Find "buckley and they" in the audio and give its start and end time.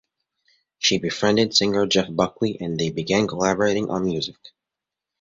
2.09-2.89